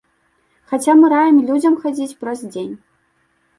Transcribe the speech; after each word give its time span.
Хаця 0.71 0.95
мы 1.01 1.11
раім 1.13 1.37
людзям 1.51 1.77
хадзіць 1.85 2.19
праз 2.25 2.39
дзень. 2.53 2.75